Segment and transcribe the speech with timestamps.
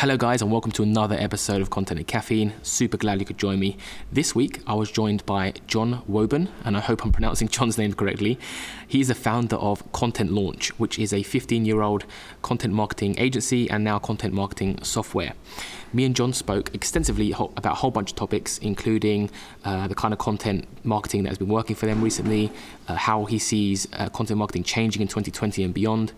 [0.00, 2.54] Hello, guys, and welcome to another episode of Content and Caffeine.
[2.62, 3.76] Super glad you could join me.
[4.10, 7.92] This week, I was joined by Jon Wuebben, and I hope I'm pronouncing Jon's name
[7.92, 8.38] correctly.
[8.88, 12.06] He's the founder of Content Launch, which is a 15 year old
[12.40, 15.34] content marketing agency and now content marketing software.
[15.92, 19.28] Me and John spoke extensively about a whole bunch of topics, including
[19.64, 22.50] uh, the kind of content marketing that has been working for them recently,
[22.88, 26.14] uh, how he sees uh, content marketing changing in 2020 and beyond,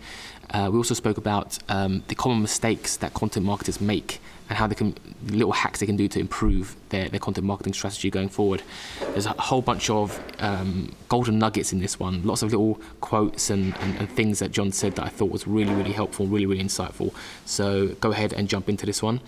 [0.53, 4.67] uh, we also spoke about um, the common mistakes that content marketers make and how
[4.67, 4.93] they can
[5.25, 8.61] little hacks they can do to improve their, their content marketing strategy going forward.
[8.99, 13.49] There's a whole bunch of um, golden nuggets in this one, lots of little quotes
[13.49, 16.45] and, and, and, things that Jon said that I thought was really, really helpful, really,
[16.45, 17.13] really insightful.
[17.45, 19.21] So go ahead and jump into this one.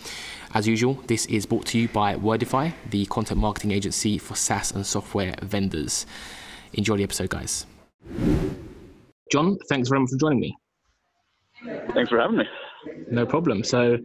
[0.54, 4.72] As usual, this is brought to you by Wordify, the content marketing agency for SaaS
[4.72, 6.06] and software vendors.
[6.74, 7.66] Enjoy the episode, guys.
[9.32, 10.56] Jon, thanks very much for joining me.
[11.94, 12.46] Thanks for having me.
[13.10, 13.64] No problem.
[13.64, 13.98] So,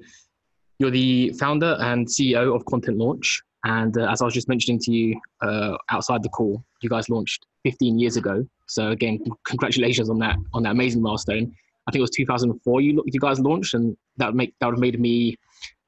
[0.80, 3.42] you're the founder and CEO of Content Launch.
[3.64, 7.10] And uh, as I was just mentioning to you uh, outside the call, you guys
[7.10, 8.46] launched 15 years ago.
[8.66, 11.54] So again, congratulations on that on that amazing milestone.
[11.86, 14.76] I think it was 2004 you you guys launched, and that would make that would
[14.76, 15.36] have made me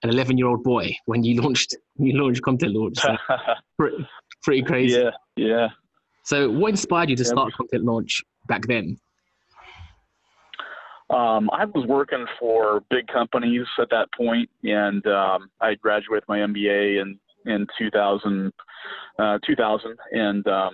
[0.03, 2.99] an 11 year old boy when you launched you launched Content Launch.
[2.99, 3.17] So
[3.79, 4.07] pretty,
[4.43, 5.01] pretty crazy.
[5.01, 5.69] Yeah, yeah.
[6.25, 8.99] So what inspired you to start Content Launch back then?
[11.13, 16.39] Um, I was working for big companies at that point, and um, I graduated my
[16.39, 18.53] MBA in in 2000,
[19.19, 20.71] uh, 2000 and um,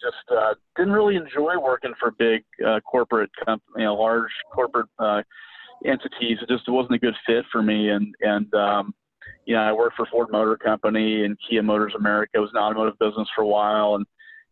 [0.00, 4.88] just uh, didn't really enjoy working for big uh, corporate, comp- you know, large corporate
[4.98, 5.22] uh,
[5.84, 6.38] entities.
[6.40, 8.94] It just wasn't a good fit for me, and and um,
[9.46, 12.32] you know, I worked for Ford Motor Company and Kia Motors America.
[12.36, 14.06] I was in automotive business for a while, and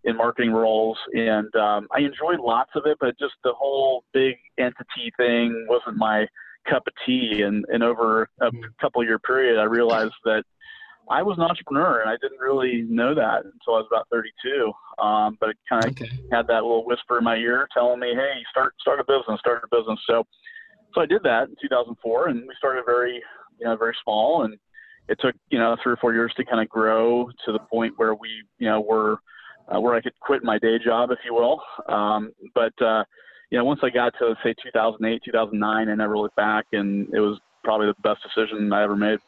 [0.04, 4.34] in marketing roles, and um, I enjoyed lots of it, but just the whole big
[4.58, 6.26] entity thing wasn't my
[6.68, 7.42] cup of tea.
[7.42, 8.58] And, and over a hmm.
[8.80, 10.44] couple year period, I realized that
[11.10, 14.72] I was an entrepreneur, and I didn't really know that until I was about 32.
[15.02, 16.08] Um, but it kind of okay.
[16.30, 19.64] had that little whisper in my ear telling me, "Hey, start start a business, start
[19.64, 20.24] a business." So,
[20.94, 23.22] so I did that in 2004, and we started very,
[23.58, 24.56] you know, very small, and
[25.08, 27.94] it took you know three or four years to kind of grow to the point
[27.96, 29.18] where we, you know, were
[29.72, 31.62] uh, where I could quit my day job, if you will.
[31.88, 33.04] Um, but uh,
[33.50, 37.20] you know, once I got to say 2008, 2009, I never looked back, and it
[37.20, 39.18] was probably the best decision I ever made.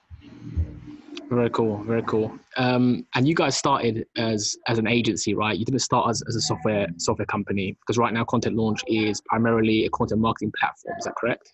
[1.31, 2.37] Very cool, very cool.
[2.57, 5.57] Um, and you guys started as as an agency, right?
[5.57, 9.23] You didn't start as, as a software software company because right now Content Launch is
[9.23, 10.95] primarily a content marketing platform.
[10.99, 11.53] Is that correct?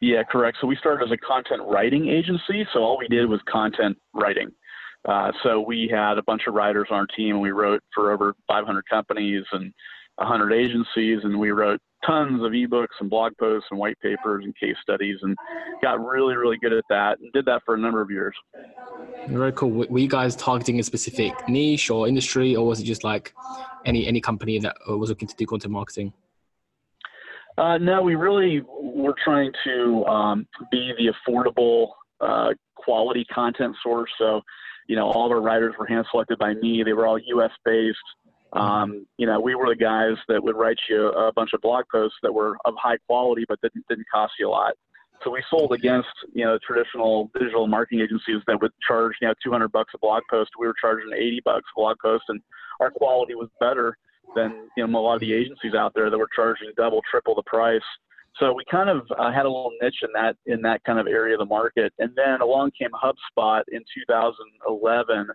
[0.00, 0.58] Yeah, correct.
[0.60, 2.66] So we started as a content writing agency.
[2.72, 4.50] So all we did was content writing.
[5.06, 7.40] Uh, so we had a bunch of writers on our team.
[7.40, 9.72] We wrote for over 500 companies and
[10.16, 14.54] 100 agencies, and we wrote tons of ebooks and blog posts and white papers and
[14.56, 15.36] case studies, and
[15.82, 18.34] got really, really good at that, and did that for a number of years.
[19.28, 19.70] Very cool.
[19.70, 23.34] Were you guys targeting a specific niche or industry, or was it just like
[23.84, 26.12] any any company that was looking to do content marketing?
[27.56, 31.88] Uh, no, we really were trying to um, be the affordable,
[32.20, 34.10] uh, quality content source.
[34.18, 34.40] So
[34.86, 36.82] you know, all of our writers were hand selected by me.
[36.84, 37.50] They were all U.S.
[37.64, 37.98] based.
[38.52, 41.84] Um, you know, we were the guys that would write you a bunch of blog
[41.90, 44.74] posts that were of high quality, but didn't didn't cost you a lot.
[45.22, 49.34] So we sold against you know traditional digital marketing agencies that would charge you know
[49.42, 50.50] 200 bucks a blog post.
[50.58, 52.40] We were charging 80 bucks a blog post, and
[52.80, 53.96] our quality was better
[54.36, 57.34] than you know a lot of the agencies out there that were charging double, triple
[57.34, 57.82] the price.
[58.40, 61.06] So we kind of uh, had a little niche in that in that kind of
[61.06, 61.92] area of the market.
[61.98, 65.28] And then along came HubSpot in 2011.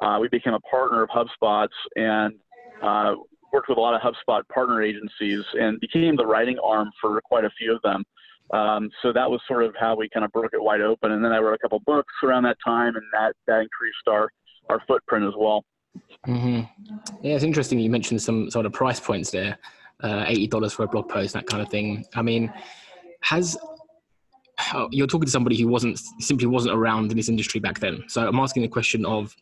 [0.00, 2.34] Uh, we became a partner of HubSpot's and
[2.82, 3.14] uh,
[3.52, 7.44] worked with a lot of HubSpot partner agencies and became the writing arm for quite
[7.44, 8.04] a few of them.
[8.50, 11.12] Um, so that was sort of how we kind of broke it wide open.
[11.12, 14.30] And then I wrote a couple books around that time, and that that increased our
[14.70, 15.64] our footprint as well.
[16.26, 16.60] Mm-hmm.
[17.22, 17.78] Yeah, it's interesting.
[17.78, 19.58] You mentioned some sort of price points there
[20.02, 22.04] uh, $80 for a blog post, that kind of thing.
[22.14, 22.52] I mean,
[23.22, 23.56] has
[24.74, 28.04] oh, you're talking to somebody who wasn't simply wasn't around in this industry back then.
[28.08, 29.34] So I'm asking the question of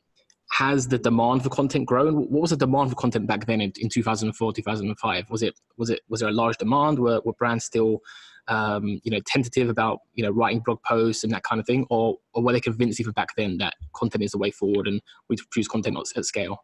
[0.52, 2.14] has the demand for content grown?
[2.30, 5.30] What was the demand for content back then in, in 2004, 2005?
[5.30, 6.98] Was it was it was there a large demand?
[6.98, 8.00] Were, were brands still
[8.48, 11.86] um, you know tentative about you know writing blog posts and that kind of thing,
[11.90, 15.00] or or were they convinced even back then that content is the way forward and
[15.28, 16.58] we produce content at scale?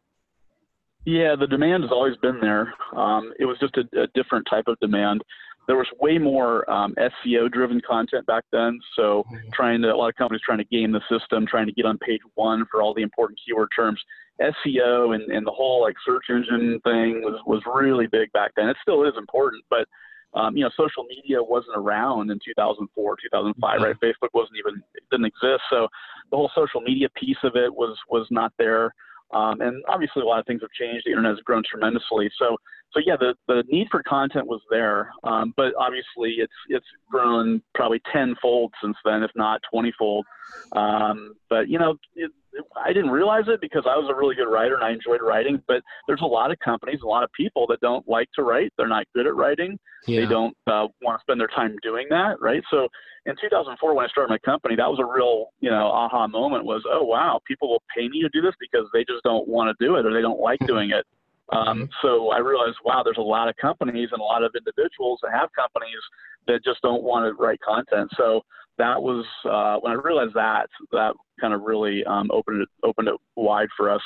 [1.04, 2.72] Yeah, the demand has always been there.
[2.96, 5.22] Um, it was just a, a, different type of demand.
[5.66, 8.78] There was way more um, SEO driven content back then.
[8.94, 9.48] So, mm-hmm.
[9.52, 11.98] trying to, a lot of companies trying to game the system, trying to get on
[11.98, 14.00] page one for all the important keyword terms.
[14.40, 18.68] SEO and, and the whole like search engine thing was, was really big back then.
[18.68, 19.86] It still is important, but
[20.34, 23.84] um, you know, social media wasn't around in 2004, 2005, mm-hmm.
[23.84, 23.96] right?
[24.00, 25.62] Facebook wasn't even didn't exist.
[25.68, 25.88] So
[26.30, 28.94] the whole social media piece of it was was not there.
[29.32, 31.04] Um, and obviously, a lot of things have changed.
[31.06, 32.30] The internet has grown tremendously.
[32.38, 32.56] So,
[32.92, 37.62] so yeah, the, the need for content was there, um, but obviously, it's it's grown
[37.74, 40.26] probably tenfold since then, if not twentyfold.
[40.72, 42.30] Um, but you know, it,
[42.76, 45.62] I didn't realize it because I was a really good writer and I enjoyed writing.
[45.66, 48.72] But there's a lot of companies, a lot of people that don't like to write.
[48.76, 49.78] They're not good at writing.
[50.06, 50.20] Yeah.
[50.20, 52.62] They don't uh, want to spend their time doing that, right?
[52.70, 52.88] So
[53.24, 56.66] in 2004, when I started my company, that was a real, you know, aha moment.
[56.66, 59.74] Was oh wow, people will pay me to do this because they just don't want
[59.76, 61.06] to do it or they don't like doing it.
[61.52, 61.84] Um, mm-hmm.
[62.00, 65.32] so I realized, wow, there's a lot of companies and a lot of individuals that
[65.32, 66.00] have companies
[66.46, 68.10] that just don't want to write content.
[68.16, 68.42] So
[68.78, 73.08] that was uh, when I realized that that kind of really um, opened it opened
[73.08, 74.00] it wide for us.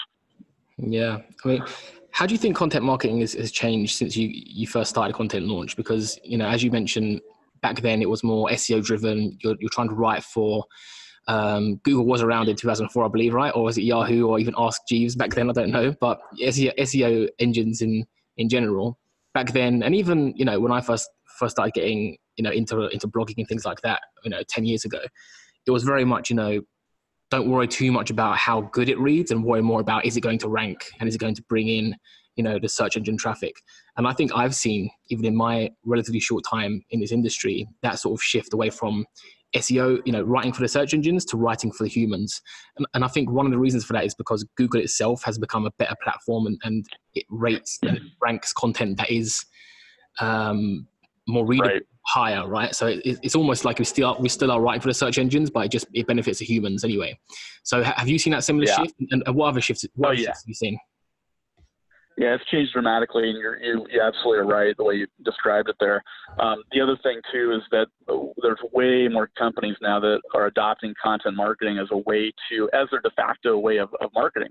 [0.79, 1.65] Yeah, I mean,
[2.11, 5.47] how do you think content marketing has, has changed since you you first started content
[5.47, 5.77] launch?
[5.77, 7.21] Because you know, as you mentioned
[7.63, 9.39] back then, it was more SEO driven.
[9.41, 10.65] You're you're trying to write for
[11.29, 13.53] um, Google was around in 2004, I believe, right?
[13.55, 15.51] Or was it Yahoo or even Ask Jeeves back then?
[15.51, 15.95] I don't know.
[16.01, 18.07] But SEO, SEO engines in
[18.37, 18.99] in general
[19.35, 22.89] back then, and even you know when I first first started getting you know into
[22.89, 25.01] into blogging and things like that you know 10 years ago
[25.67, 26.61] it was very much you know
[27.31, 30.21] don't worry too much about how good it reads and worry more about is it
[30.21, 31.97] going to rank and is it going to bring in
[32.37, 33.55] you know the search engine traffic
[33.97, 37.99] and i think i've seen even in my relatively short time in this industry that
[37.99, 39.05] sort of shift away from
[39.55, 42.43] seo you know writing for the search engines to writing for the humans
[42.77, 45.39] and, and i think one of the reasons for that is because google itself has
[45.39, 49.47] become a better platform and, and it rates and ranks content that is
[50.21, 50.87] um,
[51.27, 51.83] more readable right.
[52.07, 52.75] higher, right?
[52.75, 55.19] So it, it's almost like we still are, we still are writing for the search
[55.19, 57.19] engines, but it just it benefits the humans anyway.
[57.63, 58.77] So have you seen that similar yeah.
[58.77, 58.95] shift?
[59.11, 59.85] And, what other shifts?
[59.95, 60.27] What oh, yeah.
[60.27, 60.79] shifts have you seen?
[62.17, 65.69] Yeah, it's changed dramatically, and you're you, you absolutely are right the way you described
[65.69, 66.03] it there.
[66.39, 70.47] Um, the other thing too is that uh, there's way more companies now that are
[70.47, 74.49] adopting content marketing as a way to as their de facto way of, of marketing.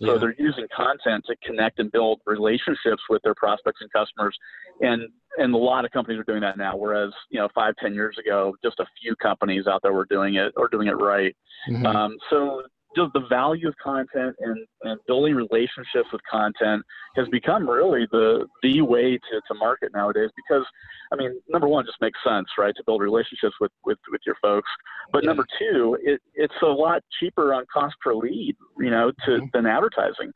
[0.00, 0.18] So yeah.
[0.18, 4.36] they're using content to connect and build relationships with their prospects and customers,
[4.80, 5.08] and
[5.38, 6.76] and a lot of companies are doing that now.
[6.76, 10.34] Whereas you know five ten years ago, just a few companies out there were doing
[10.34, 11.34] it or doing it right.
[11.70, 11.86] Mm-hmm.
[11.86, 12.62] Um, so
[12.96, 16.82] just the value of content and, and building relationships with content
[17.14, 20.64] has become really the the way to, to market nowadays because
[21.12, 24.36] I mean number one just makes sense right to build relationships with with, with your
[24.42, 24.68] folks
[25.12, 25.28] but yeah.
[25.28, 29.46] number two it, it's a lot cheaper on cost per lead you know to mm-hmm.
[29.52, 30.32] than advertising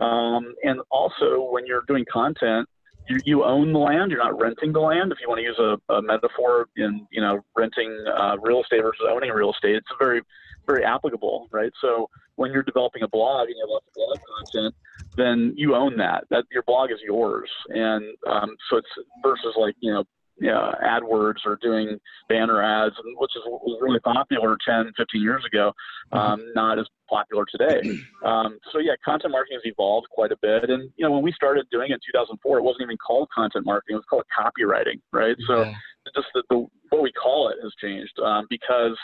[0.00, 2.68] um, and also when you're doing content
[3.08, 4.10] you, you own the land.
[4.10, 5.12] You're not renting the land.
[5.12, 8.82] If you want to use a, a metaphor in you know renting uh, real estate
[8.82, 10.22] versus owning real estate, it's a very
[10.66, 11.72] very applicable, right?
[11.80, 14.74] So when you're developing a blog and you have lots of blog content,
[15.16, 16.24] then you own that.
[16.30, 18.88] That your blog is yours, and um, so it's
[19.22, 20.04] versus like you know
[20.40, 25.72] yeah, AdWords or doing banner ads, which is was really popular 10, 15 years ago,
[26.12, 26.18] mm-hmm.
[26.18, 27.98] um, not as popular today.
[28.24, 30.70] Um, so yeah, content marketing has evolved quite a bit.
[30.70, 33.66] And you know, when we started doing it in 2004, it wasn't even called content
[33.66, 35.36] marketing; it was called copywriting, right?
[35.46, 35.74] So yeah.
[36.16, 38.96] just the, the, what we call it has changed um, because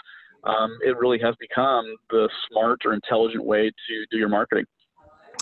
[0.45, 4.65] um, it really has become the smart or intelligent way to do your marketing.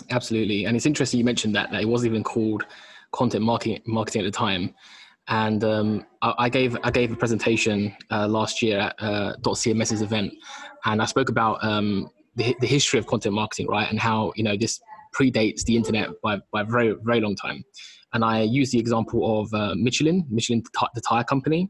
[0.09, 2.65] Absolutely, and it's interesting you mentioned that that it wasn't even called
[3.11, 4.73] content marketing marketing at the time.
[5.27, 10.01] And um, I, I, gave I gave a presentation uh, last year at uh, dotCMS's
[10.01, 10.33] event,
[10.85, 14.43] and I spoke about um, the, the history of content marketing, right, and how you
[14.43, 14.79] know this
[15.17, 17.63] predates the internet by by a very very long time.
[18.13, 20.63] And I used the example of uh, Michelin, Michelin
[20.95, 21.69] the tire company,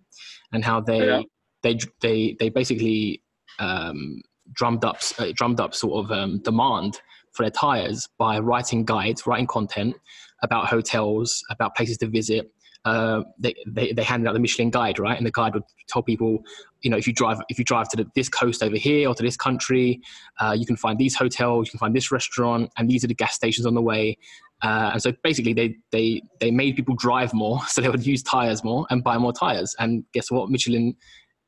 [0.53, 1.21] and how they yeah.
[1.63, 3.21] They they they basically
[3.59, 4.21] um,
[4.53, 6.99] drummed up uh, drummed up sort of um, demand
[7.33, 9.95] for their tires by writing guides, writing content
[10.41, 12.51] about hotels, about places to visit,
[12.85, 15.17] uh, they, they, they handed out the Michelin guide, right?
[15.17, 16.39] And the guide would tell people,
[16.81, 19.15] you know, if you drive if you drive to the, this coast over here or
[19.15, 20.01] to this country,
[20.39, 23.13] uh, you can find these hotels, you can find this restaurant, and these are the
[23.13, 24.17] gas stations on the way.
[24.61, 28.23] Uh, and so basically, they they they made people drive more, so they would use
[28.23, 29.75] tires more and buy more tires.
[29.79, 30.49] And guess what?
[30.49, 30.95] Michelin,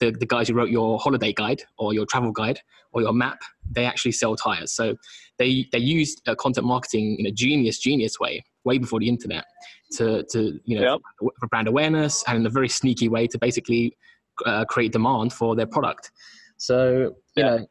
[0.01, 2.59] the, the guys who wrote your holiday guide or your travel guide
[2.91, 3.39] or your map,
[3.71, 4.73] they actually sell tires.
[4.73, 4.97] So
[5.37, 9.45] they they used content marketing in a genius genius way way before the internet
[9.91, 11.31] to, to you know, yep.
[11.39, 13.97] for brand awareness and in a very sneaky way to basically
[14.45, 16.11] uh, create demand for their product.
[16.57, 17.67] So, you know,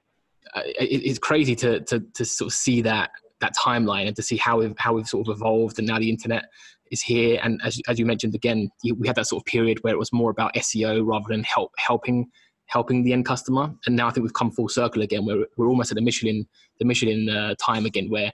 [0.54, 3.10] uh, it, it's crazy to, to, to sort of see that,
[3.40, 6.10] that timeline and to see how we've, how we've sort of evolved and now the
[6.10, 6.44] internet
[6.90, 7.40] is here.
[7.42, 10.12] And as, as you mentioned again, we had that sort of period where it was
[10.12, 12.30] more about SEO rather than help helping
[12.66, 13.72] helping the end customer.
[13.86, 15.24] And now I think we've come full circle again.
[15.24, 16.46] Where we're almost at the Michelin
[16.78, 18.32] the Michelin uh, time again, where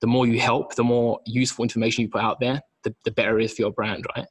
[0.00, 3.38] the more you help, the more useful information you put out there, the, the better
[3.40, 4.26] it is for your brand, right?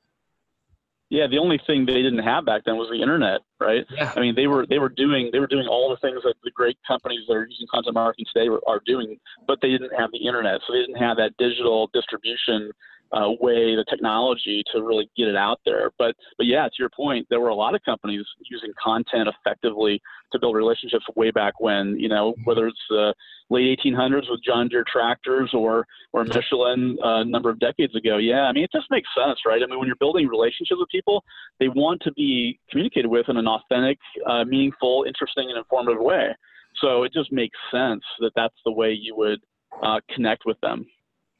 [1.09, 3.39] Yeah, the only thing they didn't have back then was the internet.
[3.61, 3.85] right?
[3.89, 4.11] Yeah.
[4.15, 6.51] I mean, they were they were doing they were doing all the things that the
[6.51, 9.17] great companies that are using content marketing today are doing,
[9.47, 12.71] but they didn't have the internet, so they didn't have that digital distribution
[13.11, 15.91] uh, way, the technology to really get it out there.
[15.97, 20.01] But but yeah, to your point, there were a lot of companies using content effectively
[20.31, 21.97] to build relationships way back when.
[21.99, 23.13] You know, whether it's the
[23.49, 28.17] late 1800s with John Deere tractors or or Michelin uh, a number of decades ago.
[28.17, 29.61] Yeah, I mean it just makes sense, right?
[29.63, 31.23] I mean when you're building relationships with people,
[31.59, 36.35] they want to be communicated with in an authentic, uh, meaningful, interesting, and informative way.
[36.81, 39.39] So it just makes sense that that's the way you would
[39.81, 40.85] uh, connect with them.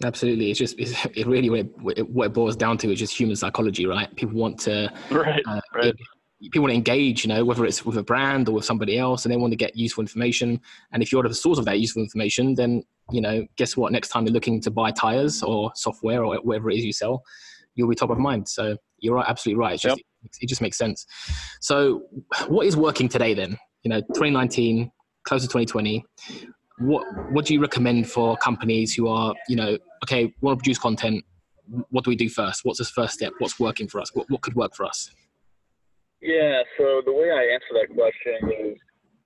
[0.04, 3.18] Absolutely, it's just it's, it really what it, what it, boils down to is just
[3.18, 4.14] human psychology, right?
[4.16, 5.96] People want to right, uh, right.
[6.40, 9.26] people want to engage, you know, whether it's with a brand or with somebody else,
[9.26, 10.62] and they want to get useful information.
[10.92, 13.92] And if you're the source of that useful information, then you know, guess what?
[13.92, 17.24] Next time you're looking to buy tires or software or whatever it is you sell,
[17.74, 18.48] you'll be top of mind.
[18.48, 19.74] So you're right, absolutely right.
[19.74, 20.06] It's just, yep.
[20.26, 21.08] it, it just makes sense.
[21.60, 22.04] So,
[22.48, 23.58] what is working today then?
[23.82, 24.92] You know, 2019,
[25.24, 26.06] close to 2020
[26.80, 30.78] what what do you recommend for companies who are you know okay want to produce
[30.78, 31.24] content
[31.90, 32.62] what do we do first?
[32.64, 33.34] What's this first step?
[33.40, 34.16] What's working for us?
[34.16, 35.12] What, what could work for us?
[36.22, 38.78] Yeah so the way i answer that question is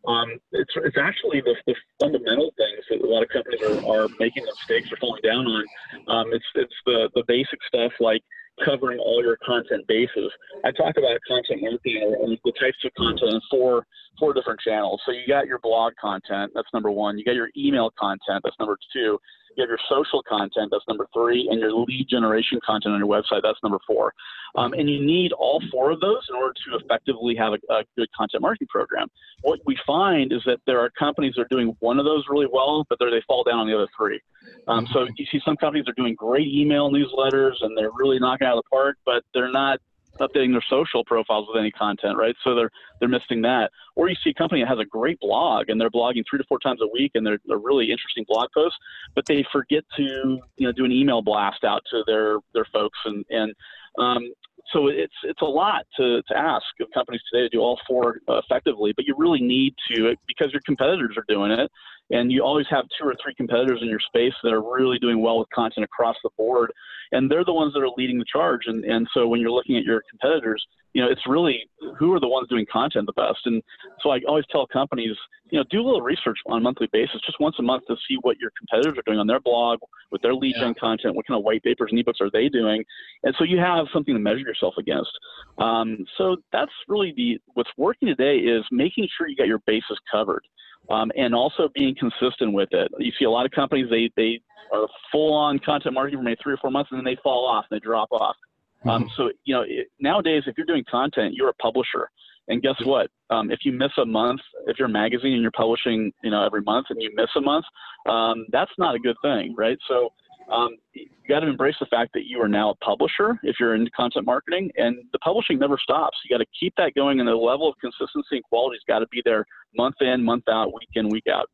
[0.08, 4.08] um, it's, it's actually the, the fundamental things that a lot of companies are, are
[4.20, 5.66] making mistakes or falling down on.
[6.08, 8.22] Um, it's it's the, the basic stuff like
[8.66, 10.32] covering all your content bases.
[10.64, 13.86] I talk about content marketing and the types of content in four
[14.20, 15.02] four different channels.
[15.06, 17.18] So you got your blog content, that's number one.
[17.18, 19.20] You got your email content, that's number two.
[19.58, 23.10] You have your social content, that's number three, and your lead generation content on your
[23.10, 24.14] website, that's number four.
[24.56, 27.84] Um, and you need all four of those in order to effectively have a, a,
[27.98, 29.08] good content marketing program.
[29.44, 32.48] What we find is that there are companies that are doing one of those really
[32.52, 34.20] well, but they fall down on the other three.
[34.68, 38.48] Um, so you see some companies are doing great email newsletters and they're really knocking
[38.48, 39.80] out of the park, but they're not
[40.20, 42.36] updating their social profiles with any content, right?
[42.44, 43.72] So they're they're missing that.
[43.96, 46.46] Or you see a company that has a great blog and they're blogging three to
[46.48, 48.78] four times a week and they're, they're really interesting blog posts,
[49.16, 53.00] but they forget to you know do an email blast out to their their folks
[53.06, 53.54] and and
[54.00, 54.32] um,
[54.72, 58.20] so it's it's a lot to, to ask of companies today to do all four
[58.28, 61.70] effectively, but you really need to because your competitors are doing it,
[62.12, 65.22] and you always have two or three competitors in your space that are really doing
[65.22, 66.72] well with content across the board,
[67.12, 68.62] and they're the ones that are leading the charge.
[68.66, 70.64] And and so when you're looking at your competitors,
[70.94, 73.40] you know it's really who are the ones doing content the best.
[73.46, 73.64] And
[74.02, 75.16] so I always tell companies,
[75.50, 77.96] you know, do a little research on a monthly basis, just once a month to
[78.08, 79.80] see what your competitors are doing on their blog
[80.12, 80.66] with their lead yeah.
[80.66, 82.84] gen content, what kind of white papers and ebooks are they doing,
[83.24, 85.12] and so you have something to measure yourself against.
[85.58, 89.98] Um, so that's really the what's working today is making sure you got your bases
[90.12, 90.44] covered.
[90.90, 92.92] Um, and also being consistent with it.
[93.00, 94.42] You see a lot of companies they they
[94.74, 97.48] are full on content marketing for maybe three or four months and then they fall
[97.48, 98.36] off and they drop off.
[98.84, 99.04] Um, mm-hmm.
[99.04, 102.10] Um, so you know it, nowadays if you're doing content, you're a publisher.
[102.48, 103.10] And guess what?
[103.30, 106.44] Um, if you miss a month, if you're a magazine and you're publishing, you know,
[106.44, 107.64] every month, and you miss a month,
[108.10, 109.78] um, that's not a good thing, right?
[109.88, 110.10] So
[110.52, 113.76] um, you got to embrace the fact that you are now a publisher if you're
[113.76, 116.18] in content marketing, and the publishing never stops.
[116.26, 119.00] You got to keep that going, and the level of consistency and quality has got
[119.00, 119.46] to be there
[119.78, 121.50] month in, month out, week in, week out.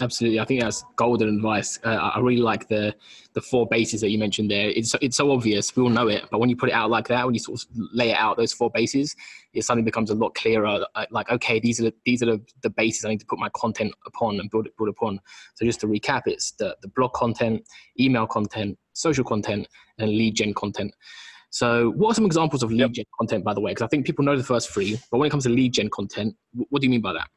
[0.00, 1.78] Absolutely, I think that's golden advice.
[1.82, 2.94] Uh, I really like the
[3.32, 4.68] the four bases that you mentioned there.
[4.68, 7.08] It's it's so obvious, we all know it, but when you put it out like
[7.08, 9.16] that, when you sort of lay it out those four bases,
[9.54, 10.84] it suddenly becomes a lot clearer.
[10.94, 13.38] Uh, like, okay, these are the, these are the, the bases I need to put
[13.38, 15.18] my content upon and build it build upon.
[15.54, 17.66] So just to recap, it's the the blog content,
[17.98, 19.66] email content, social content,
[19.98, 20.94] and lead gen content.
[21.50, 22.92] So, what are some examples of lead yep.
[22.92, 23.70] gen content, by the way?
[23.70, 25.88] Because I think people know the first three, but when it comes to lead gen
[25.88, 27.28] content, what do you mean by that?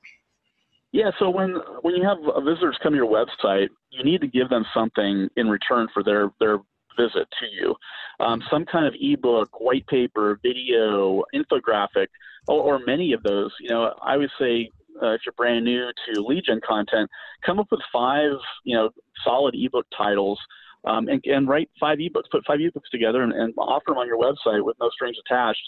[0.92, 4.50] Yeah, so when when you have visitors come to your website, you need to give
[4.50, 6.58] them something in return for their their
[6.98, 7.76] visit to you.
[8.20, 12.08] Um, some kind of ebook, white paper, video, infographic,
[12.48, 13.52] or, or many of those.
[13.62, 17.10] You know, I would say uh, if you're brand new to lead gen content,
[17.46, 18.32] come up with five
[18.64, 18.90] you know
[19.24, 20.40] solid ebook titles.
[20.86, 24.08] Um, and, and, write five ebooks, put five ebooks together and, and, offer them on
[24.08, 25.62] your website with no strings attached.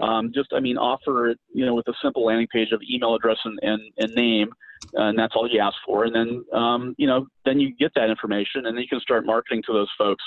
[0.00, 3.14] Um, just, I mean, offer it, you know, with a simple landing page of email
[3.14, 4.50] address and, and, and name,
[4.92, 6.04] and that's all you ask for.
[6.04, 9.24] And then, um, you know, then you get that information, and then you can start
[9.24, 10.22] marketing to those folks.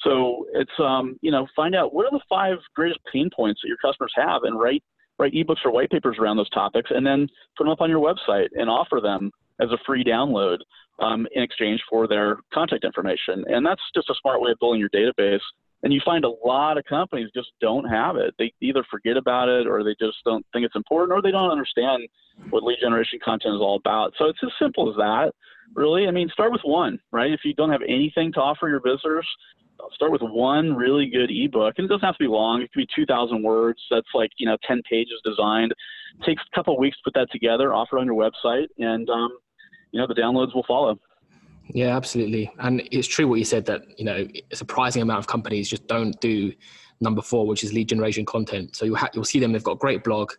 [0.00, 3.68] So it's, um, you know, find out what are the five greatest pain points that
[3.68, 4.82] your customers have, and write
[5.18, 8.00] write ebooks or white papers around those topics, and then put them up on your
[8.00, 9.30] website and offer them
[9.60, 10.58] as a free download
[10.98, 13.44] um, in exchange for their contact information.
[13.48, 15.40] And that's just a smart way of building your database
[15.82, 18.34] and you find a lot of companies just don't have it.
[18.38, 21.50] They either forget about it or they just don't think it's important or they don't
[21.50, 22.08] understand
[22.50, 24.12] what lead generation content is all about.
[24.16, 25.32] So it's as simple as that,
[25.74, 26.06] really.
[26.06, 27.32] I mean, start with one, right?
[27.32, 29.26] If you don't have anything to offer your visitors,
[29.94, 32.62] start with one really good ebook, and it doesn't have to be long.
[32.62, 33.80] It could be 2,000 words.
[33.90, 35.72] That's like you know 10 pages designed.
[35.72, 39.10] It takes a couple weeks to put that together, offer it on your website, and
[39.10, 39.36] um,
[39.92, 40.98] you know the downloads will follow.
[41.68, 42.50] Yeah, absolutely.
[42.58, 45.86] And it's true what you said that, you know, a surprising amount of companies just
[45.86, 46.52] don't do
[47.00, 48.76] number four, which is lead generation content.
[48.76, 50.32] So you'll, ha- you'll see them, they've got a great blog,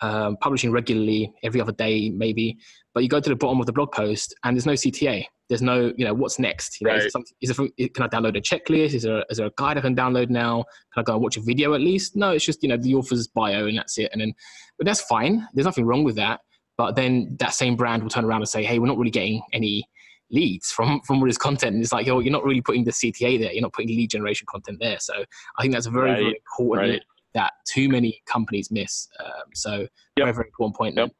[0.00, 2.58] um, publishing regularly every other day, maybe.
[2.94, 5.24] But you go to the bottom of the blog post and there's no CTA.
[5.48, 6.80] There's no, you know, what's next?
[6.80, 7.04] You know, right.
[7.04, 8.94] is, is it can I download a checklist?
[8.94, 10.64] Is there, is there a guide I can download now?
[10.94, 12.16] Can I go and watch a video at least?
[12.16, 14.10] No, it's just, you know, the author's bio and that's it.
[14.12, 14.32] And then,
[14.78, 15.46] but that's fine.
[15.52, 16.40] There's nothing wrong with that.
[16.80, 19.42] But then that same brand will turn around and say, hey, we're not really getting
[19.52, 19.86] any
[20.30, 21.74] leads from from all this content.
[21.74, 23.52] And it's like, yo, you're not really putting the CTA there.
[23.52, 24.98] You're not putting lead generation content there.
[24.98, 25.12] So
[25.58, 26.16] I think that's a very, right.
[26.20, 27.02] very important right.
[27.34, 29.08] that too many companies miss.
[29.22, 29.88] Um, so yep.
[30.16, 30.96] very, very important point.
[30.96, 31.10] Yep.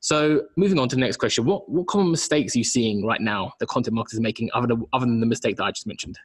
[0.00, 3.20] So moving on to the next question, what what common mistakes are you seeing right
[3.22, 5.86] now that content marketers are making other than, other than the mistake that I just
[5.86, 6.18] mentioned?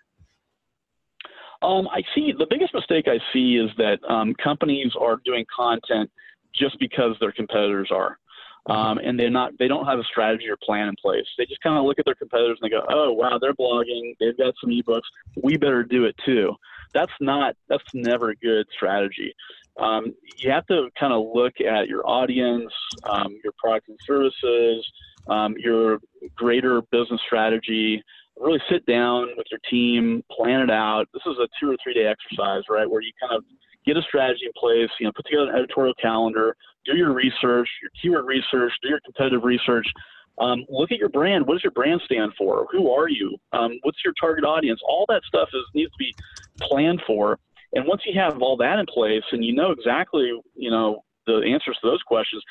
[1.61, 6.11] Um, I see the biggest mistake I see is that um, companies are doing content
[6.53, 8.19] just because their competitors are.
[8.69, 11.25] Um, and they're not they don't have a strategy or plan in place.
[11.37, 14.15] They just kind of look at their competitors and they go, "Oh, wow, they're blogging.
[14.19, 15.07] They've got some ebooks.
[15.41, 16.53] We better do it too."
[16.93, 19.33] That's not that's never a good strategy.
[19.79, 24.85] Um, you have to kind of look at your audience, um, your products and services,
[25.27, 25.99] um, your
[26.35, 28.03] greater business strategy.
[28.39, 31.07] Really sit down with your team, plan it out.
[31.13, 33.43] This is a two or three day exercise, right, where you kind of
[33.87, 37.69] get a strategy in place, you know, put together an editorial calendar, do your research,
[37.81, 39.87] your keyword research, do your competitive research.
[40.39, 41.47] Um, look at your brand.
[41.47, 42.67] What does your brand stand for?
[42.71, 43.35] Who are you?
[43.53, 44.79] Um, what's your target audience?
[44.87, 46.13] All that stuff is needs to be
[46.61, 47.39] planned for.
[47.73, 51.41] And once you have all that in place and you know exactly, you know, the
[51.45, 52.43] answers to those questions,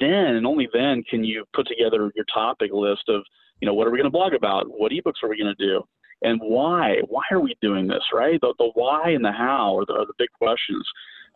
[0.00, 3.22] then and only then can you put together your topic list of,
[3.60, 4.66] you know, what are we going to blog about?
[4.68, 5.82] What ebooks are we going to do?
[6.24, 6.96] And why?
[7.08, 8.40] Why are we doing this, right?
[8.40, 10.84] The, the why and the how are the, are the big questions.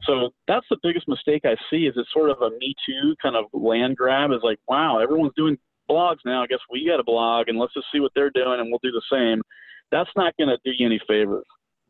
[0.04, 3.36] So that's the biggest mistake I see is it's sort of a me too kind
[3.36, 5.58] of land grab is like, wow, everyone's doing
[5.90, 6.42] blogs now.
[6.42, 8.80] I guess we got a blog and let's just see what they're doing and we'll
[8.82, 9.42] do the same.
[9.90, 11.44] That's not going to do you any favors.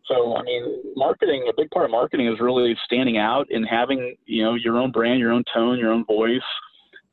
[0.06, 4.16] So, I mean, marketing, a big part of marketing is really standing out and having,
[4.24, 6.40] you know, your own brand, your own tone, your own voice.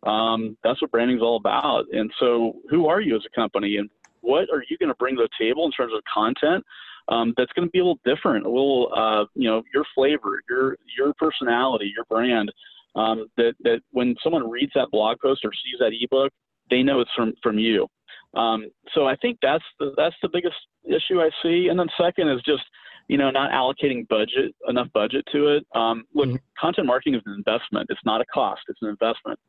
[0.03, 1.85] Um, that's what branding is all about.
[1.91, 3.89] And so, who are you as a company, and
[4.25, 6.63] what are you going to bring to the table in terms of content
[7.07, 10.41] um, that's going to be a little different, a little, uh, you know, your flavor,
[10.49, 12.51] your your personality, your brand.
[12.95, 16.31] Um, that that when someone reads that blog post or sees that ebook,
[16.69, 17.87] they know it's from from you.
[18.33, 21.67] Um, so I think that's the, that's the biggest issue I see.
[21.69, 22.63] And then second is just
[23.07, 25.67] you know not allocating budget enough budget to it.
[25.75, 26.37] Um, look, mm-hmm.
[26.59, 27.87] content marketing is an investment.
[27.89, 28.61] It's not a cost.
[28.67, 29.39] It's an investment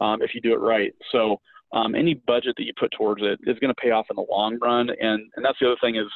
[0.00, 0.92] um, if you do it right.
[1.12, 1.40] So
[1.72, 4.26] um, any budget that you put towards it is going to pay off in the
[4.30, 4.88] long run.
[4.88, 6.06] And, and that's the other thing is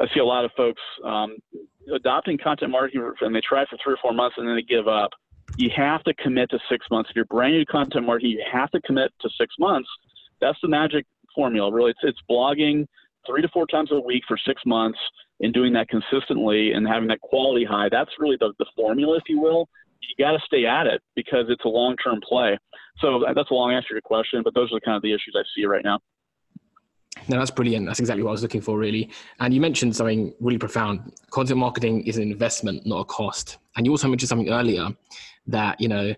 [0.00, 1.36] I see a lot of folks um,
[1.94, 4.88] adopting content marketing and they try for three or four months and then they give
[4.88, 5.10] up.
[5.56, 7.10] You have to commit to six months.
[7.10, 9.88] If you're brand new content marketing, you have to commit to six months.
[10.40, 11.72] That's the magic formula.
[11.72, 12.86] Really, it's, it's blogging
[13.26, 14.98] three to four times a week for six months
[15.40, 17.88] and doing that consistently and having that quality high.
[17.90, 19.68] That's really the, the formula, if you will
[20.00, 22.58] you got to stay at it because it's a long term play.
[22.98, 25.34] So that's a long answer to your question, but those are kind of the issues
[25.36, 26.00] I see right now.
[27.28, 27.86] No, that's brilliant.
[27.86, 29.10] That's exactly what I was looking for, really.
[29.40, 31.12] And you mentioned something really profound.
[31.30, 33.58] Content marketing is an investment, not a cost.
[33.76, 34.88] And you also mentioned something earlier
[35.46, 36.14] that, you know,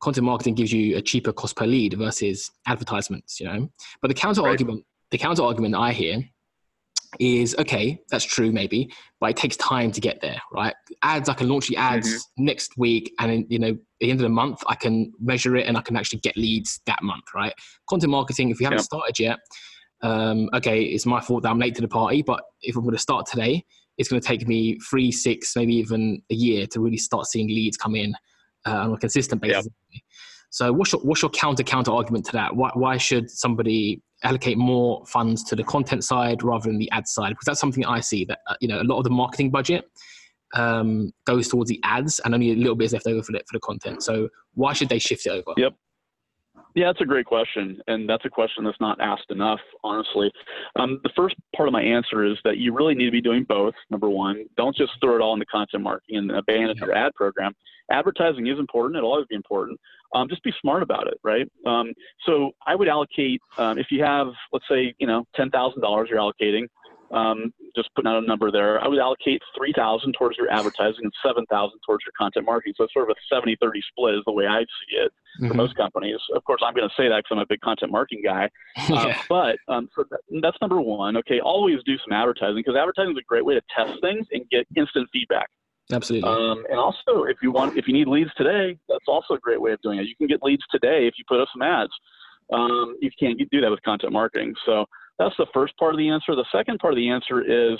[0.00, 3.68] content marketing gives you a cheaper cost per lead versus advertisements, you know.
[4.00, 4.50] But the counter right.
[4.50, 6.22] argument, the counter argument I hear
[7.18, 8.90] is okay, that's true maybe,
[9.20, 10.74] but it takes time to get there, right?
[11.02, 12.44] Ads, I can launch the ads mm-hmm.
[12.44, 15.56] next week, and then, you know, at the end of the month, I can measure
[15.56, 17.52] it and I can actually get leads that month, right?
[17.88, 18.84] Content marketing, if you haven't yep.
[18.84, 19.38] started yet,
[20.02, 22.94] um, okay, it's my fault that I'm late to the party, but if I'm going
[22.94, 23.64] to start today,
[23.96, 27.48] it's going to take me three, six, maybe even a year to really start seeing
[27.48, 28.14] leads come in
[28.66, 29.66] uh, on a consistent basis.
[29.90, 30.02] Yep.
[30.50, 32.54] So, what's your what's your counter counter argument to that?
[32.54, 37.06] Why why should somebody allocate more funds to the content side rather than the ad
[37.06, 39.50] side because that's something I see that uh, you know a lot of the marketing
[39.50, 39.88] budget
[40.54, 43.38] um, goes towards the ads and only a little bit is left over for the,
[43.40, 44.02] for the content.
[44.02, 45.52] So why should they shift it over?
[45.56, 45.74] Yep.
[46.74, 50.30] Yeah, that's a great question, and that's a question that's not asked enough, honestly.
[50.76, 53.44] Um, the first part of my answer is that you really need to be doing
[53.48, 53.74] both.
[53.90, 57.52] Number one, don't just throw it all into content marketing and abandon your ad program.
[57.90, 59.78] Advertising is important; it'll always be important.
[60.14, 61.50] Um, just be smart about it, right?
[61.66, 61.92] Um,
[62.24, 66.08] so I would allocate um, if you have, let's say, you know, ten thousand dollars
[66.10, 66.66] you're allocating.
[67.10, 71.12] Um, just putting out a number there, I would allocate 3000 towards your advertising and
[71.24, 72.74] 7000 towards your content marketing.
[72.76, 75.48] So it's sort of a 70 30 split is the way I see it mm-hmm.
[75.48, 76.18] for most companies.
[76.34, 78.50] Of course, I'm going to say that because I'm a big content marketing guy.
[78.88, 78.96] yeah.
[78.96, 81.16] uh, but um, so that, that's number one.
[81.18, 84.48] Okay, always do some advertising because advertising is a great way to test things and
[84.50, 85.48] get instant feedback.
[85.92, 86.28] Absolutely.
[86.28, 89.60] Um, and also, if you want, if you need leads today, that's also a great
[89.60, 90.06] way of doing it.
[90.06, 91.92] You can get leads today if you put up some ads.
[92.52, 94.54] Um, you can't do that with content marketing.
[94.66, 94.84] So
[95.18, 96.34] that's the first part of the answer.
[96.34, 97.78] The second part of the answer is,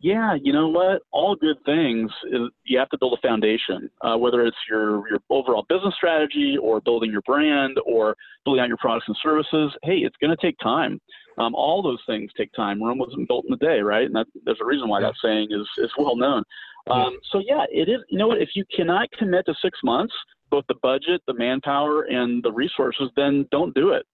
[0.00, 1.02] yeah, you know what?
[1.10, 5.18] All good things is you have to build a foundation, uh, whether it's your your
[5.28, 9.72] overall business strategy or building your brand or building out your products and services.
[9.82, 11.00] Hey, it's going to take time.
[11.38, 12.82] Um, all those things take time.
[12.82, 14.06] Rome wasn't built in a day, right?
[14.06, 16.42] And that, there's a reason why that saying is is well known.
[16.90, 18.00] Um, so yeah, it is.
[18.08, 18.40] You know what?
[18.40, 20.14] If you cannot commit to six months,
[20.50, 24.04] both the budget, the manpower, and the resources, then don't do it.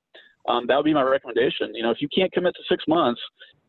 [0.48, 1.74] Um, that would be my recommendation.
[1.74, 3.20] You know, if you can't commit to six months,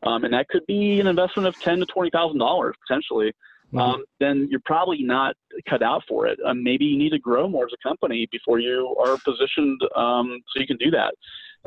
[0.02, 3.32] um, and that could be an investment of ten to twenty thousand dollars potentially,
[3.72, 3.78] mm-hmm.
[3.78, 5.34] um, then you're probably not
[5.68, 6.38] cut out for it.
[6.44, 10.40] Um, maybe you need to grow more as a company before you are positioned um,
[10.52, 11.14] so you can do that.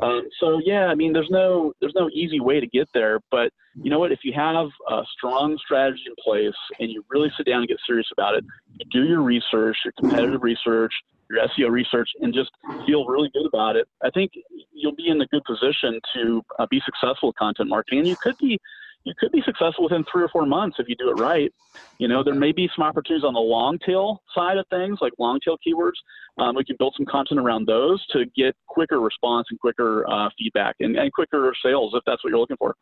[0.02, 3.52] Um, so yeah, I mean, there's no there's no easy way to get there, but
[3.74, 4.12] you know what?
[4.12, 7.78] If you have a strong strategy in place and you really sit down and get
[7.86, 8.44] serious about it,
[8.78, 10.92] you do your research, your competitive research,
[11.28, 12.50] your SEO research, and just
[12.86, 13.86] feel really good about it.
[14.02, 14.32] I think
[14.72, 18.16] you'll be in a good position to uh, be successful with content marketing, and you
[18.22, 18.58] could be
[19.04, 21.52] you could be successful within three or four months if you do it right.
[21.98, 25.12] You know, there may be some opportunities on the long tail side of things, like
[25.18, 25.94] long tail keywords.
[26.38, 30.28] Um, we can build some content around those to get quicker response and quicker uh,
[30.38, 32.74] feedback and, and quicker sales if that's what you're looking for.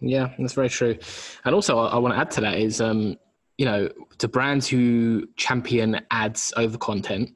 [0.00, 0.96] Yeah, that's very true.
[1.44, 3.16] And also, I, I want to add to that is, um,
[3.58, 7.30] you know, to brands who champion ads over content,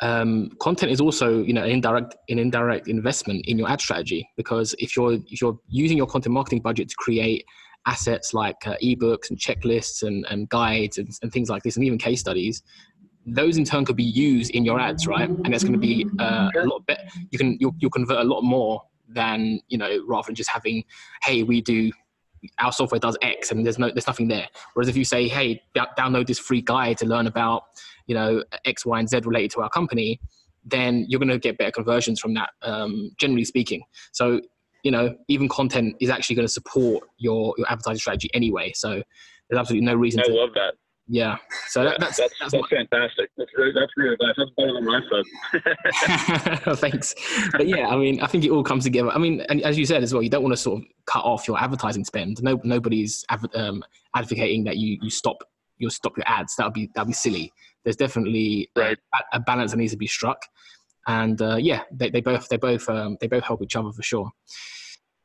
[0.00, 4.28] um, content is also you know an indirect an indirect investment in your ad strategy
[4.36, 7.44] because if you're if you're using your content marketing budget to create
[7.86, 11.84] assets like uh, ebooks and checklists and, and guides and, and things like this and
[11.84, 12.62] even case studies
[13.26, 16.06] those in turn could be used in your ads right and that's going to be
[16.18, 20.02] uh, a lot better you can you'll, you'll convert a lot more than you know
[20.08, 20.82] rather than just having
[21.22, 21.90] hey we do
[22.58, 24.46] our software does X and there's no there's nothing there.
[24.74, 27.64] Whereas if you say, hey, download this free guide to learn about
[28.06, 30.20] you know X, Y, and Z related to our company,
[30.64, 32.50] then you're going to get better conversions from that.
[32.62, 34.40] Um, generally speaking, so
[34.84, 38.70] you know, even content is actually going to support your, your advertising strategy anyway.
[38.74, 39.02] So
[39.48, 40.32] there's absolutely no reason I to.
[40.32, 40.74] love that.
[41.06, 41.36] Yeah.
[41.68, 43.30] So that, that's, that's, that's, that's fantastic.
[43.36, 44.36] That's really, that's.
[44.36, 46.76] That's better than said.
[46.78, 47.14] Thanks.
[47.52, 49.10] But yeah, I mean, I think it all comes together.
[49.10, 51.24] I mean, and as you said as well, you don't want to sort of cut
[51.24, 52.42] off your advertising spend.
[52.42, 53.82] No, nobody's um,
[54.14, 55.36] advocating that you, you stop
[55.78, 56.56] you stop your ads.
[56.56, 57.52] That would be that'd be silly.
[57.84, 58.98] There's definitely right.
[59.14, 60.38] a, a balance that needs to be struck
[61.06, 64.02] and uh, yeah, they, they both they both um, they both help each other for
[64.02, 64.30] sure.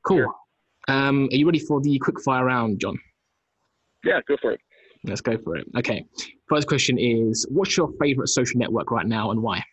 [0.05, 0.17] Cool.
[0.17, 0.33] Sure.
[0.87, 2.99] Um, are you ready for the quick fire round, Jon?
[4.03, 4.59] Yeah, go for it.
[5.03, 5.67] Let's go for it.
[5.77, 6.05] Okay.
[6.49, 9.63] First question is, what's your favorite social network right now, and why?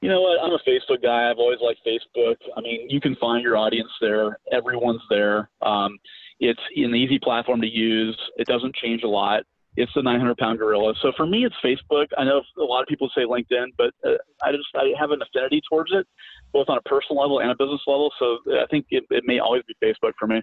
[0.00, 0.40] You know what?
[0.42, 1.30] I'm a Facebook guy.
[1.30, 2.36] I've always liked Facebook.
[2.56, 4.36] I mean, you can find your audience there.
[4.50, 5.48] Everyone's there.
[5.62, 5.96] Um,
[6.40, 8.18] it's an easy platform to use.
[8.36, 9.44] It doesn't change a lot
[9.76, 10.94] it's the 900 pound gorilla.
[11.00, 12.06] So for me, it's Facebook.
[12.18, 15.20] I know a lot of people say LinkedIn, but uh, I just I have an
[15.22, 16.06] affinity towards it,
[16.52, 18.12] both on a personal level and a business level.
[18.18, 20.42] So I think it, it may always be Facebook for me.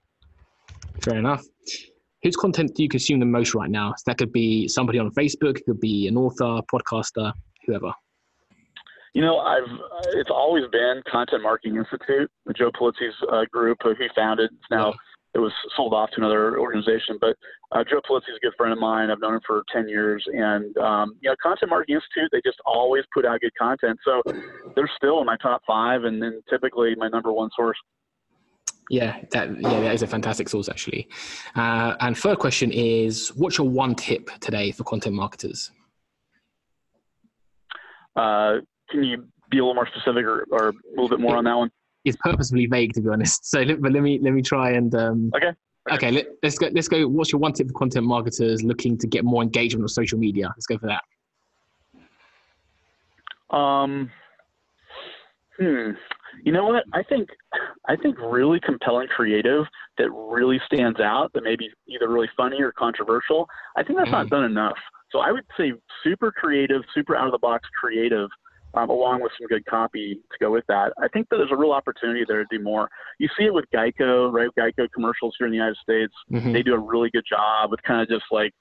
[1.03, 1.43] Fair enough.
[2.23, 3.93] Whose content do you consume the most right now?
[3.95, 7.31] So that could be somebody on Facebook, it could be an author, podcaster,
[7.65, 7.93] whoever.
[9.13, 9.63] You know, I've
[10.13, 14.51] it's always been Content Marketing Institute, Joe Pulizzi's uh, group, who he founded.
[14.51, 14.93] It's now
[15.35, 17.17] it was sold off to another organization.
[17.21, 17.35] But
[17.71, 19.11] uh, Joe Pulizzi is a good friend of mine.
[19.11, 20.23] I've known him for 10 years.
[20.27, 23.99] And, um, you know, Content Marketing Institute, they just always put out good content.
[24.03, 24.21] So
[24.75, 27.77] they're still in my top five and then typically my number one source.
[28.89, 31.07] Yeah, that yeah, that is a fantastic source actually.
[31.55, 35.69] Uh, and third question is, what's your one tip today for content marketers?
[38.15, 38.55] Uh,
[38.89, 41.53] can you be a little more specific or, or a little bit more on that
[41.55, 41.69] one?
[42.10, 43.45] It's purposefully vague to be honest.
[43.50, 45.52] So, but let me let me try and um, okay.
[45.91, 46.69] Okay, let, us go.
[46.72, 47.08] Let's go.
[47.08, 50.48] What's your one tip for content marketers looking to get more engagement on social media?
[50.50, 51.02] Let's go for that.
[53.56, 54.12] Um,
[55.58, 55.91] hmm.
[56.43, 56.84] You know what?
[56.93, 57.30] I think
[57.88, 59.65] I think really compelling creative
[59.98, 63.48] that really stands out that maybe either really funny or controversial.
[63.76, 64.13] I think that's mm.
[64.13, 64.78] not done enough.
[65.12, 68.30] So I would say super creative, super out of the box creative
[68.73, 70.93] um, along with some good copy to go with that.
[71.01, 72.89] I think that there's a real opportunity there to do more.
[73.17, 74.49] You see it with Geico, right?
[74.58, 76.13] Geico commercials here in the United States.
[76.32, 76.53] Mm-hmm.
[76.53, 78.53] They do a really good job with kind of just like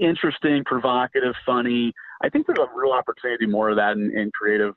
[0.00, 1.92] interesting, provocative, funny.
[2.22, 4.74] I think there's a real opportunity to do more of that in, in creative.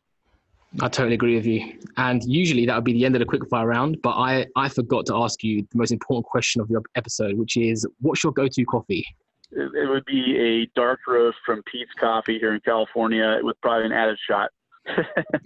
[0.79, 1.73] I totally agree with you.
[1.97, 5.05] And usually that would be the end of the quickfire round, but I, I forgot
[5.07, 8.47] to ask you the most important question of your episode, which is what's your go
[8.47, 9.05] to coffee?
[9.51, 13.86] It, it would be a dark roast from Peet's Coffee here in California with probably
[13.88, 14.49] an added shot.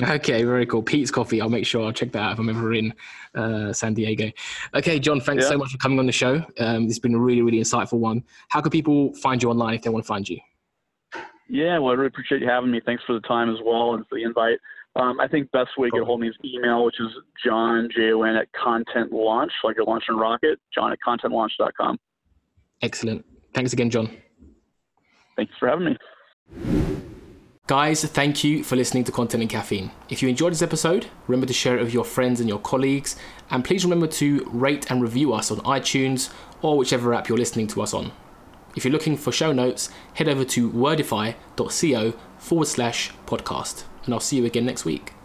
[0.01, 0.83] Okay, very cool.
[0.83, 1.41] Peet's Coffee.
[1.41, 2.93] I'll make sure I'll check that out if I'm ever in
[3.33, 4.31] uh, San Diego.
[4.73, 5.49] Okay, Jon, thanks yeah.
[5.49, 6.43] so much for coming on the show.
[6.59, 8.23] Um, it's been a really, really insightful one.
[8.49, 10.39] How can people find you online if they want to find you?
[11.47, 12.81] Yeah, well, I really appreciate you having me.
[12.85, 14.59] Thanks for the time as well and for the invite.
[14.95, 17.09] Um, I think best way to get hold of me is email, which is
[17.43, 21.99] Jon, J-O-N, at content launch, like you're launching a rocket, jon at contentlaunch.com.
[22.81, 23.25] Excellent.
[23.53, 24.09] Thanks again, Jon.
[25.35, 27.05] Thanks for having me.
[27.67, 29.89] Guys, thank you for listening to Content and Caffeine.
[30.07, 33.15] If you enjoyed this episode, remember to share it with your friends and your colleagues.
[33.49, 37.65] And please remember to rate and review us on iTunes or whichever app you're listening
[37.69, 38.11] to us on.
[38.75, 43.83] If you're looking for show notes, head over to wordify.co forward slash podcast.
[44.03, 45.13] And I'll see you again next week.